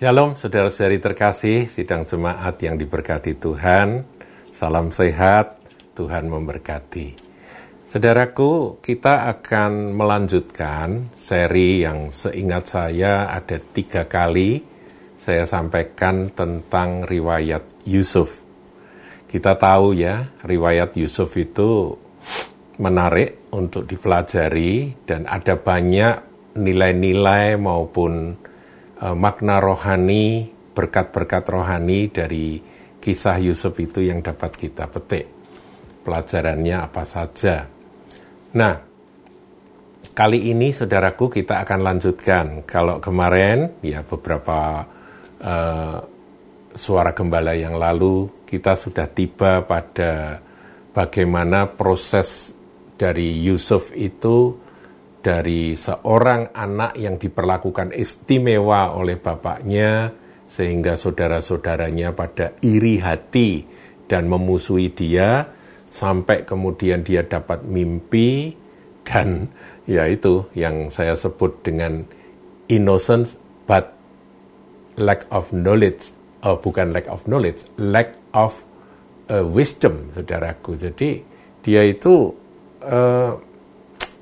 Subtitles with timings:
[0.00, 4.08] Shalom saudara-saudari terkasih, sidang jemaat yang diberkati Tuhan.
[4.48, 5.60] Salam sehat,
[5.92, 7.20] Tuhan memberkati.
[7.84, 14.64] Saudaraku, kita akan melanjutkan seri yang seingat saya ada tiga kali
[15.20, 18.40] saya sampaikan tentang riwayat Yusuf.
[19.28, 21.92] Kita tahu ya, riwayat Yusuf itu
[22.80, 26.24] menarik untuk dipelajari dan ada banyak
[26.56, 28.48] nilai-nilai maupun
[29.00, 32.60] uh, makna rohani, berkat-berkat rohani dari
[33.00, 35.26] kisah Yusuf itu yang dapat kita petik.
[36.00, 37.68] Pelajarannya apa saja.
[38.56, 38.74] Nah,
[40.12, 42.46] kali ini saudaraku kita akan lanjutkan.
[42.64, 44.84] Kalau kemarin ya beberapa
[45.40, 45.98] uh,
[46.74, 50.38] suara gembala yang lalu kita sudah tiba pada
[50.94, 52.54] bagaimana proses
[52.98, 54.58] dari Yusuf itu
[55.20, 60.12] dari seorang anak yang diperlakukan istimewa oleh bapaknya
[60.48, 63.62] sehingga saudara-saudaranya pada iri hati
[64.08, 65.46] dan memusuhi dia
[65.92, 68.56] sampai kemudian dia dapat mimpi
[69.04, 69.46] dan
[69.90, 72.02] ya itu yang saya sebut dengan
[72.70, 73.36] innocence
[73.68, 73.92] but
[74.98, 76.10] lack of knowledge
[76.42, 78.64] oh, bukan lack of knowledge lack of
[79.30, 80.74] uh, wisdom saudaraku.
[80.74, 81.22] Jadi
[81.62, 82.34] dia itu
[82.82, 83.38] uh,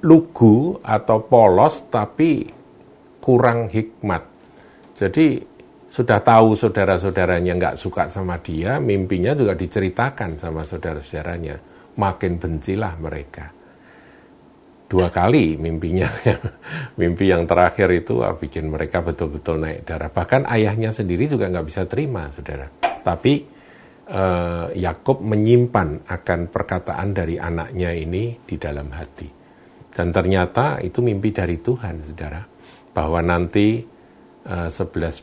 [0.04, 2.46] lugu atau polos tapi
[3.18, 4.22] kurang hikmat.
[4.94, 11.56] Jadi sudah tahu saudara-saudaranya nggak suka sama dia, mimpinya juga diceritakan sama saudara-saudaranya.
[11.98, 13.50] Makin bencilah mereka.
[14.88, 16.08] Dua kali mimpinya,
[17.00, 20.08] mimpi yang terakhir itu wah, bikin mereka betul-betul naik darah.
[20.08, 22.68] Bahkan ayahnya sendiri juga nggak bisa terima, saudara.
[22.80, 23.34] Tapi
[24.08, 29.37] eh, Yakub menyimpan akan perkataan dari anaknya ini di dalam hati.
[29.98, 32.38] Dan ternyata itu mimpi dari Tuhan, saudara.
[32.94, 33.82] Bahwa nanti
[34.46, 34.70] uh,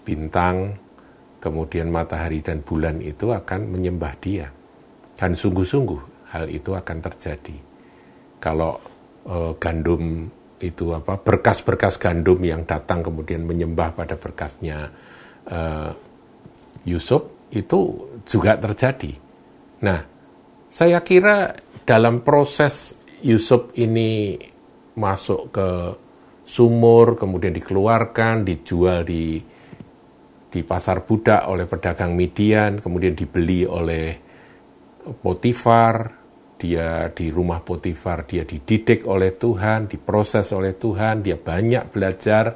[0.03, 0.75] bintang,
[1.39, 4.51] kemudian matahari dan bulan itu akan menyembah dia.
[5.15, 7.55] Dan sungguh-sungguh hal itu akan terjadi.
[8.43, 8.75] Kalau
[9.31, 10.27] uh, gandum
[10.59, 14.91] itu apa berkas-berkas gandum yang datang kemudian menyembah pada berkasnya
[15.51, 15.91] uh,
[16.83, 19.15] Yusuf itu juga terjadi.
[19.87, 19.99] Nah,
[20.67, 21.55] saya kira
[21.87, 24.35] dalam proses Yusuf ini
[24.95, 25.69] masuk ke
[26.45, 29.41] sumur, kemudian dikeluarkan, dijual di
[30.55, 34.15] di pasar budak oleh pedagang Midian, kemudian dibeli oleh
[35.19, 36.15] Potifar,
[36.55, 42.55] dia di rumah Potifar, dia dididik oleh Tuhan, diproses oleh Tuhan, dia banyak belajar,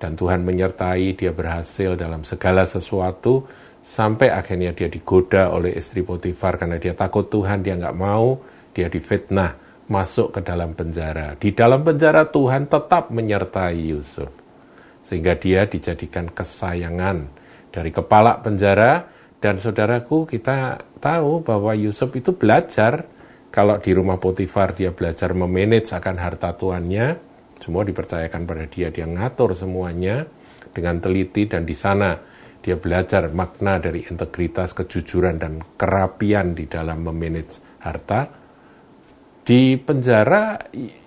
[0.00, 3.44] dan Tuhan menyertai, dia berhasil dalam segala sesuatu,
[3.84, 8.40] sampai akhirnya dia digoda oleh istri Potifar karena dia takut Tuhan, dia nggak mau,
[8.72, 11.36] dia difitnah masuk ke dalam penjara.
[11.36, 14.32] Di dalam penjara Tuhan tetap menyertai Yusuf.
[15.04, 17.28] Sehingga dia dijadikan kesayangan
[17.68, 19.12] dari kepala penjara.
[19.44, 23.04] Dan saudaraku kita tahu bahwa Yusuf itu belajar.
[23.52, 27.20] Kalau di rumah Potifar dia belajar memanage akan harta tuannya.
[27.60, 28.88] Semua dipercayakan pada dia.
[28.88, 30.24] Dia ngatur semuanya
[30.74, 32.18] dengan teliti dan di sana
[32.64, 38.43] dia belajar makna dari integritas, kejujuran, dan kerapian di dalam memanage harta
[39.44, 40.56] di penjara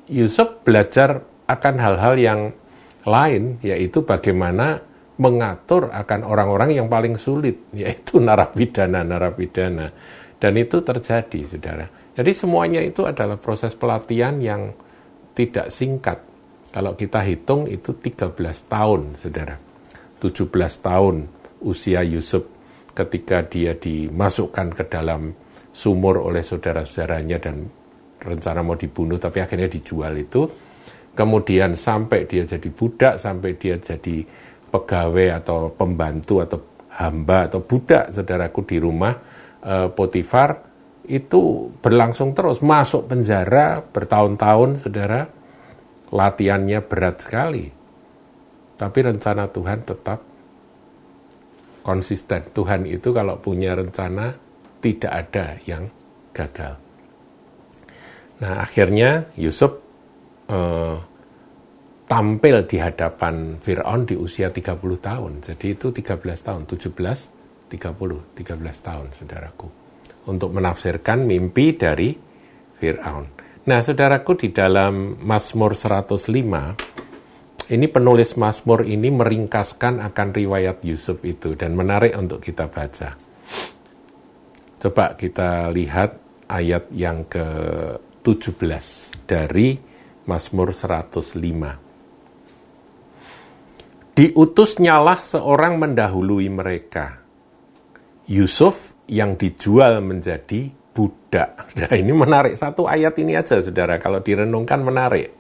[0.08, 2.42] Yusuf belajar akan hal-hal yang
[3.04, 4.80] lain, yaitu bagaimana
[5.18, 9.90] mengatur akan orang-orang yang paling sulit, yaitu narapidana-narapidana.
[10.38, 11.90] Dan itu terjadi, saudara.
[12.14, 14.70] Jadi semuanya itu adalah proses pelatihan yang
[15.34, 16.22] tidak singkat.
[16.70, 18.38] Kalau kita hitung itu 13
[18.70, 19.58] tahun, saudara.
[20.22, 20.50] 17
[20.82, 21.16] tahun
[21.66, 22.46] usia Yusuf
[22.94, 25.34] ketika dia dimasukkan ke dalam
[25.74, 27.70] sumur oleh saudara-saudaranya dan
[28.28, 30.44] rencana mau dibunuh tapi akhirnya dijual itu.
[31.18, 34.22] Kemudian sampai dia jadi budak sampai dia jadi
[34.70, 36.60] pegawai atau pembantu atau
[36.94, 39.18] hamba atau budak saudaraku di rumah
[39.58, 40.62] e, Potifar
[41.10, 42.62] itu berlangsung terus.
[42.62, 45.26] Masuk penjara bertahun-tahun saudara.
[46.08, 47.66] Latihannya berat sekali.
[48.78, 50.20] Tapi rencana Tuhan tetap
[51.82, 52.46] konsisten.
[52.54, 54.38] Tuhan itu kalau punya rencana
[54.80, 55.90] tidak ada yang
[56.32, 56.87] gagal
[58.38, 59.72] Nah akhirnya Yusuf
[60.50, 60.98] eh,
[62.08, 65.32] tampil di hadapan Fir'aun di usia 30 tahun.
[65.44, 69.68] Jadi itu 13 tahun, 17, 30, 13 tahun saudaraku.
[70.28, 72.16] Untuk menafsirkan mimpi dari
[72.78, 73.26] Fir'aun.
[73.68, 81.60] Nah saudaraku di dalam Mazmur 105, ini penulis Mazmur ini meringkaskan akan riwayat Yusuf itu
[81.60, 83.20] dan menarik untuk kita baca.
[84.80, 86.16] Coba kita lihat
[86.48, 87.44] ayat yang ke
[88.28, 89.80] 17 dari
[90.28, 91.32] Mazmur 105.
[94.12, 97.24] Diutusnyalah seorang mendahului mereka.
[98.28, 101.56] Yusuf yang dijual menjadi budak.
[101.80, 105.32] Nah ini menarik, satu ayat ini aja saudara, kalau direnungkan menarik.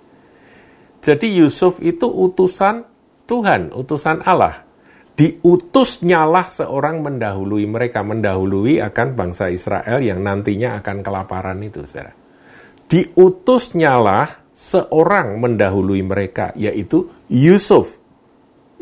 [1.03, 2.87] Jadi Yusuf itu utusan
[3.27, 4.63] Tuhan, utusan Allah.
[5.19, 12.26] Diutusnyalah seorang mendahului mereka, mendahului akan bangsa Israel yang nantinya akan kelaparan itu saudara.
[12.87, 17.99] Diutusnyalah seorang mendahului mereka, yaitu Yusuf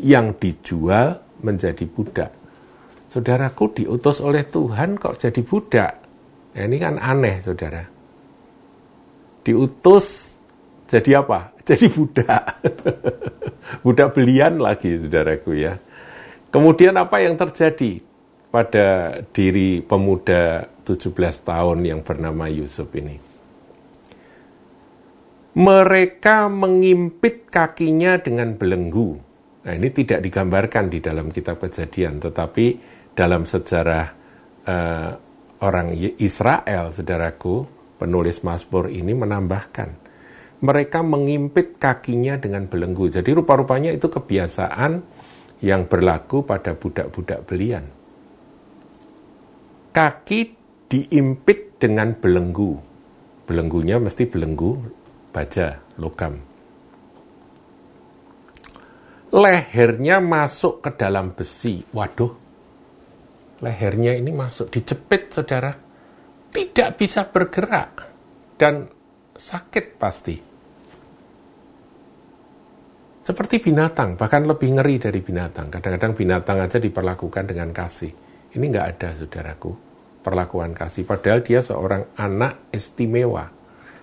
[0.00, 2.32] yang dijual menjadi budak.
[3.12, 5.92] Saudaraku diutus oleh Tuhan kok jadi budak.
[6.56, 7.84] Nah, ini kan aneh, saudara.
[9.44, 10.36] Diutus
[10.86, 11.50] jadi apa?
[11.66, 12.62] Jadi budak.
[13.82, 15.74] budak belian lagi, saudaraku ya.
[16.54, 17.98] Kemudian apa yang terjadi
[18.54, 21.10] pada diri pemuda 17
[21.42, 23.25] tahun yang bernama Yusuf ini?
[25.56, 29.26] Mereka mengimpit kakinya dengan belenggu
[29.66, 32.66] Nah ini tidak digambarkan di dalam kitab kejadian, tetapi
[33.18, 34.06] dalam sejarah
[34.62, 35.10] uh,
[35.58, 35.90] orang
[36.22, 37.66] Israel, saudaraku,
[37.98, 39.90] penulis Mazmur ini menambahkan,
[40.62, 43.10] mereka mengimpit kakinya dengan belenggu.
[43.10, 45.02] Jadi rupa-rupanya itu kebiasaan
[45.66, 47.90] yang berlaku pada budak-budak belian.
[49.90, 50.40] Kaki
[50.86, 52.78] diimpit dengan belenggu.
[53.50, 54.78] Belenggunya mesti belenggu
[55.36, 56.56] baja, logam
[59.36, 61.84] lehernya masuk ke dalam besi.
[61.92, 62.32] Waduh,
[63.60, 65.72] lehernya ini masuk, dicepit saudara.
[66.48, 67.92] Tidak bisa bergerak
[68.56, 68.88] dan
[69.36, 70.36] sakit pasti.
[73.26, 75.68] Seperti binatang, bahkan lebih ngeri dari binatang.
[75.68, 78.14] Kadang-kadang binatang aja diperlakukan dengan kasih.
[78.54, 79.70] Ini nggak ada, saudaraku,
[80.22, 81.02] perlakuan kasih.
[81.04, 83.55] Padahal dia seorang anak istimewa.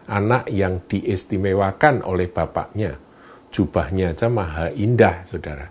[0.04, 3.00] Anak yang diistimewakan oleh bapaknya
[3.54, 5.70] jubahnya aja maha indah, saudara.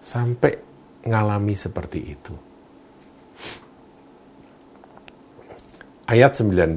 [0.00, 0.56] Sampai
[1.04, 2.34] ngalami seperti itu.
[6.08, 6.74] Ayat 19.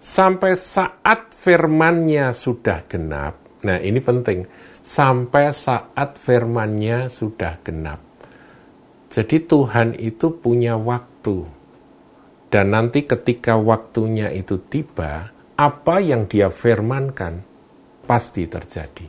[0.00, 3.38] Sampai saat firmannya sudah genap.
[3.62, 4.48] Nah ini penting.
[4.82, 8.00] Sampai saat firmannya sudah genap.
[9.12, 11.57] Jadi Tuhan itu punya waktu.
[12.48, 15.28] Dan nanti ketika waktunya itu tiba,
[15.58, 17.44] apa yang dia firmankan
[18.08, 19.04] pasti terjadi.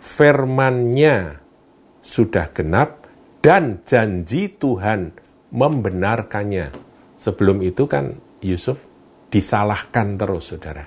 [0.00, 1.16] Firmannya
[2.00, 3.04] sudah genap
[3.44, 5.12] dan janji Tuhan
[5.52, 6.72] membenarkannya.
[7.20, 8.86] Sebelum itu kan Yusuf
[9.28, 10.86] disalahkan terus saudara.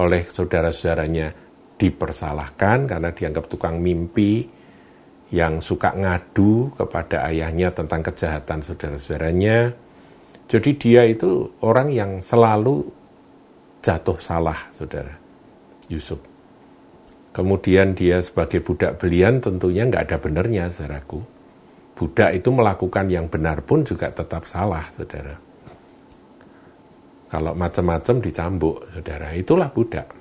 [0.00, 1.28] Oleh saudara-saudaranya
[1.76, 4.48] dipersalahkan karena dianggap tukang mimpi
[5.32, 9.81] yang suka ngadu kepada ayahnya tentang kejahatan saudara-saudaranya.
[10.52, 12.84] Jadi dia itu orang yang selalu
[13.80, 15.16] jatuh salah, saudara.
[15.88, 16.20] Yusuf.
[17.32, 21.24] Kemudian dia sebagai budak belian tentunya nggak ada benernya, saudaraku.
[21.96, 25.40] Budak itu melakukan yang benar pun juga tetap salah, saudara.
[27.32, 30.12] Kalau macam-macam dicambuk, saudara, itulah budak.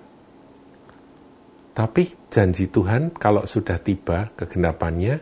[1.75, 5.19] Tapi janji Tuhan kalau sudah tiba kegenapannya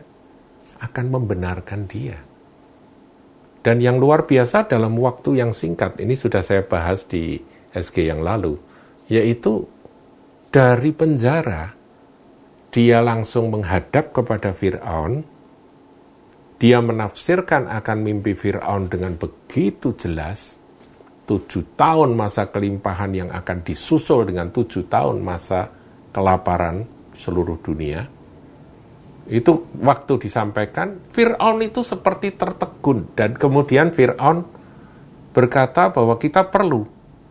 [0.78, 2.29] akan membenarkan dia.
[3.60, 7.36] Dan yang luar biasa dalam waktu yang singkat, ini sudah saya bahas di
[7.76, 8.56] SG yang lalu,
[9.12, 9.68] yaitu
[10.48, 11.76] dari penjara
[12.70, 15.26] dia langsung menghadap kepada Firaun.
[16.60, 20.56] Dia menafsirkan akan mimpi Firaun dengan begitu jelas.
[21.26, 25.70] Tujuh tahun masa kelimpahan yang akan disusul dengan tujuh tahun masa
[26.10, 28.06] kelaparan seluruh dunia.
[29.30, 33.14] Itu waktu disampaikan, Fir'aun itu seperti tertegun.
[33.14, 34.42] Dan kemudian Fir'aun
[35.30, 36.82] berkata bahwa kita perlu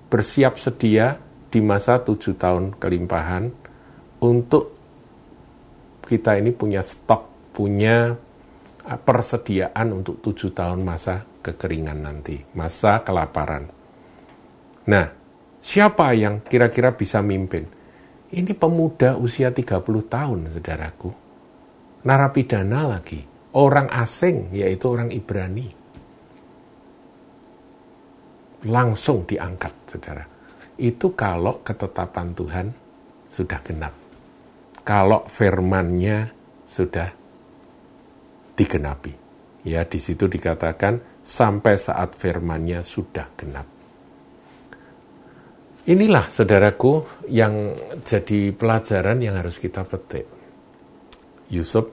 [0.08, 1.20] bersiap sedia
[1.52, 3.52] di masa tujuh tahun kelimpahan
[4.24, 4.80] untuk
[6.08, 8.16] kita ini punya stok, punya
[8.88, 13.68] uh, persediaan untuk tujuh tahun masa kekeringan nanti, masa kelaparan.
[14.90, 15.06] Nah,
[15.62, 17.68] siapa yang kira-kira bisa mimpin?
[18.30, 21.29] Ini pemuda usia 30 tahun, saudaraku.
[22.00, 23.20] Narapidana lagi,
[23.56, 25.68] orang asing, yaitu orang Ibrani.
[28.68, 30.24] Langsung diangkat, saudara.
[30.80, 32.68] Itu kalau ketetapan Tuhan
[33.28, 34.10] sudah genap
[34.90, 36.34] kalau firmannya
[36.66, 37.14] sudah
[38.58, 39.14] digenapi.
[39.70, 43.70] Ya, di situ dikatakan sampai saat firmannya sudah genap.
[45.86, 50.39] Inilah saudaraku yang jadi pelajaran yang harus kita petik.
[51.50, 51.90] Yusuf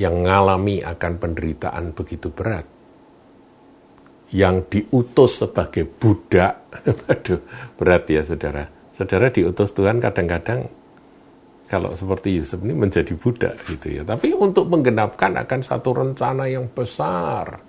[0.00, 2.64] yang mengalami akan penderitaan begitu berat,
[4.32, 6.72] yang diutus sebagai budak,
[7.12, 7.40] aduh
[7.76, 8.64] berat ya saudara.
[8.96, 10.68] Saudara diutus Tuhan kadang-kadang
[11.68, 14.02] kalau seperti Yusuf ini menjadi budak gitu ya.
[14.04, 17.64] Tapi untuk menggenapkan akan satu rencana yang besar.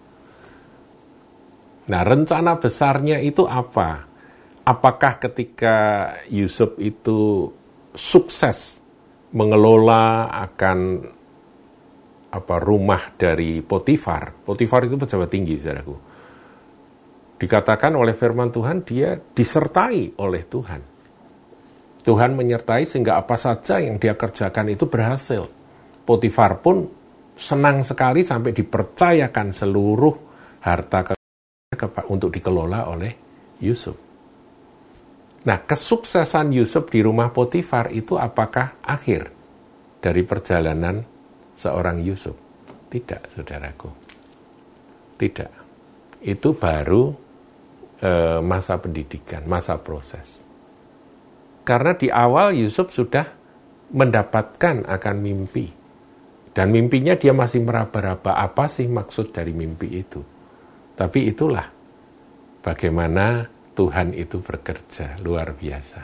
[1.84, 4.04] Nah, rencana besarnya itu apa?
[4.64, 5.76] Apakah ketika
[6.32, 7.48] Yusuf itu
[7.96, 8.83] sukses
[9.34, 10.78] mengelola akan
[12.34, 14.34] apa rumah dari Potifar?
[14.46, 15.96] Potifar itu pejabat tinggi, saudaraku.
[17.38, 20.82] Dikatakan oleh firman Tuhan dia disertai oleh Tuhan.
[22.04, 25.48] Tuhan menyertai sehingga apa saja yang dia kerjakan itu berhasil.
[26.04, 26.88] Potifar pun
[27.34, 30.16] senang sekali sampai dipercayakan seluruh
[30.64, 31.16] harta
[32.12, 33.12] untuk dikelola oleh
[33.64, 34.13] Yusuf.
[35.44, 39.28] Nah, kesuksesan Yusuf di rumah Potifar itu apakah akhir
[40.00, 41.04] dari perjalanan
[41.52, 42.36] seorang Yusuf?
[42.88, 43.90] Tidak, saudaraku.
[45.20, 45.52] Tidak.
[46.24, 47.12] Itu baru
[48.00, 50.40] e, masa pendidikan, masa proses.
[51.68, 53.28] Karena di awal Yusuf sudah
[53.92, 55.68] mendapatkan akan mimpi.
[56.54, 60.22] Dan mimpinya dia masih meraba-raba apa sih maksud dari mimpi itu.
[60.94, 61.66] Tapi itulah
[62.62, 66.02] bagaimana Tuhan itu bekerja luar biasa.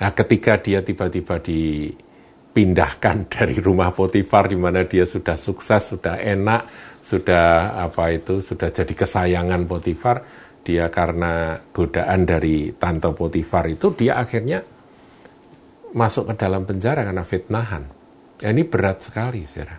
[0.00, 6.62] Nah, ketika dia tiba-tiba dipindahkan dari rumah Potifar di mana dia sudah sukses, sudah enak,
[7.04, 10.24] sudah apa itu, sudah jadi kesayangan Potifar,
[10.64, 14.60] dia karena godaan dari tante Potifar itu dia akhirnya
[15.92, 17.84] masuk ke dalam penjara karena fitnahan.
[18.40, 19.76] Ya, ini berat sekali, saudara.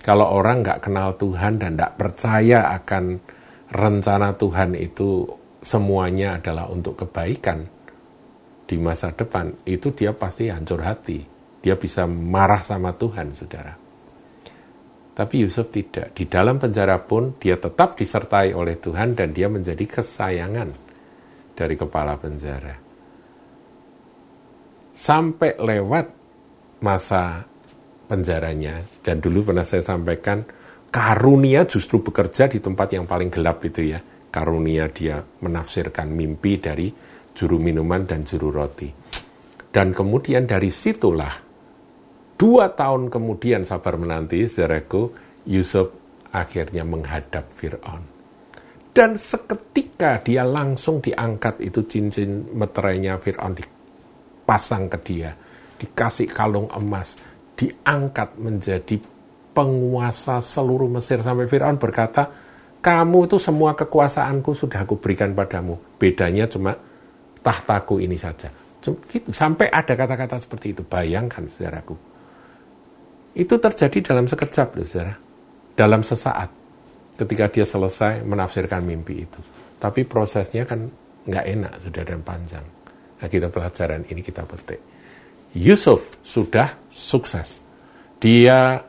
[0.00, 3.20] Kalau orang nggak kenal Tuhan dan nggak percaya akan
[3.70, 5.26] rencana Tuhan itu
[5.62, 7.66] semuanya adalah untuk kebaikan
[8.70, 11.26] di masa depan, itu dia pasti hancur hati.
[11.58, 13.74] Dia bisa marah sama Tuhan, saudara.
[15.10, 16.14] Tapi Yusuf tidak.
[16.14, 20.70] Di dalam penjara pun dia tetap disertai oleh Tuhan dan dia menjadi kesayangan
[21.58, 22.78] dari kepala penjara.
[24.94, 26.06] Sampai lewat
[26.80, 27.42] masa
[28.06, 28.80] penjaranya.
[29.02, 30.46] Dan dulu pernah saya sampaikan,
[30.90, 34.02] karunia justru bekerja di tempat yang paling gelap itu ya.
[34.30, 36.90] Karunia dia menafsirkan mimpi dari
[37.34, 38.90] juru minuman dan juru roti.
[39.70, 41.34] Dan kemudian dari situlah,
[42.34, 45.14] dua tahun kemudian sabar menanti, saudaraku,
[45.46, 45.94] Yusuf
[46.34, 48.02] akhirnya menghadap Fir'aun.
[48.90, 55.30] Dan seketika dia langsung diangkat itu cincin meterainya Fir'aun dipasang ke dia.
[55.78, 57.14] Dikasih kalung emas,
[57.54, 58.98] diangkat menjadi
[59.60, 62.32] penguasa seluruh Mesir sampai Firaun berkata,
[62.80, 65.76] kamu itu semua kekuasaanku sudah aku berikan padamu.
[66.00, 66.72] Bedanya cuma
[67.44, 68.48] tahtaku ini saja.
[68.80, 69.28] Gitu.
[69.36, 70.80] Sampai ada kata-kata seperti itu.
[70.80, 71.92] Bayangkan, saudaraku.
[73.36, 75.14] Itu terjadi dalam sekejap, loh, saudara.
[75.76, 76.48] Dalam sesaat.
[77.20, 79.40] Ketika dia selesai menafsirkan mimpi itu.
[79.76, 80.88] Tapi prosesnya kan
[81.28, 82.64] nggak enak, sudah dan panjang.
[83.20, 84.80] Nah, kita pelajaran ini kita petik.
[85.52, 87.60] Yusuf sudah sukses.
[88.16, 88.80] Dia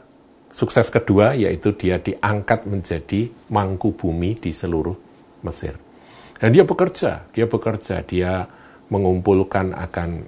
[0.51, 4.95] Sukses kedua yaitu dia diangkat menjadi mangku bumi di seluruh
[5.41, 5.73] Mesir.
[6.37, 8.45] Dan dia bekerja, dia bekerja, dia
[8.91, 10.25] mengumpulkan akan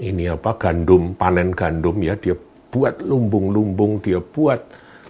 [0.00, 2.34] ini apa gandum, panen gandum ya, dia
[2.72, 4.58] buat lumbung-lumbung, dia buat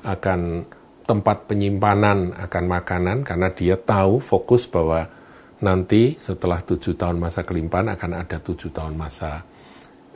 [0.03, 0.67] akan
[1.07, 5.07] tempat penyimpanan akan makanan karena dia tahu fokus bahwa
[5.63, 9.47] nanti setelah tujuh tahun masa kelimpahan akan ada tujuh tahun masa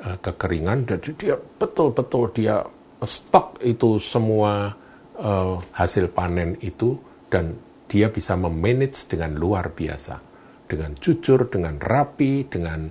[0.03, 0.89] uh, kekeringan.
[0.89, 2.65] Dan dia betul-betul dia
[3.05, 4.73] stok itu semua
[5.21, 6.97] uh, hasil panen itu
[7.29, 10.23] dan dia bisa memanage dengan luar biasa.
[10.67, 12.91] Dengan jujur dengan rapi dengan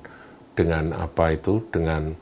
[0.56, 2.16] dengan apa itu dengan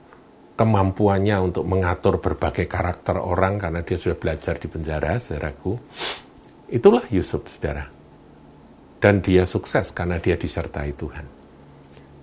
[0.54, 5.74] kemampuannya untuk mengatur berbagai karakter orang karena dia sudah belajar di penjara saudaraku
[6.74, 7.86] itulah Yusuf saudara.
[8.98, 11.26] Dan dia sukses karena dia disertai Tuhan.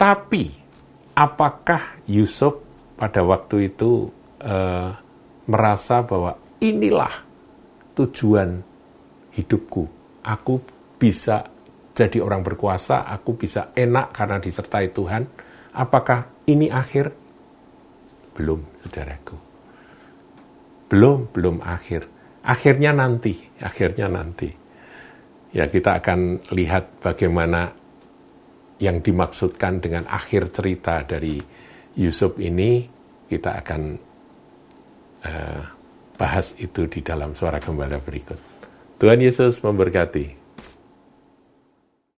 [0.00, 0.49] Tapi
[1.12, 2.57] apakah Yusuf
[2.97, 4.09] pada waktu itu
[4.40, 4.90] uh,
[5.50, 7.26] merasa bahwa inilah
[7.99, 8.62] tujuan
[9.35, 9.90] hidupku.
[10.23, 10.62] Aku
[10.95, 11.50] bisa
[11.90, 15.26] jadi orang berkuasa, aku bisa enak karena disertai Tuhan.
[15.75, 17.11] Apakah ini akhir?
[18.38, 19.37] Belum, saudaraku.
[20.87, 22.07] Belum, belum akhir.
[22.47, 24.49] Akhirnya nanti, akhirnya nanti.
[25.50, 27.75] Ya, kita akan lihat bagaimana
[28.80, 31.37] yang dimaksudkan dengan akhir cerita dari
[31.99, 32.87] Yusuf ini,
[33.28, 34.10] kita akan
[35.24, 35.62] uh,
[36.16, 38.36] bahas itu di dalam suara gembala berikut.
[39.00, 40.39] Tuhan Yesus memberkati.